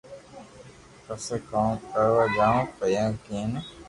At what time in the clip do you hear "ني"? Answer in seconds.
3.51-3.61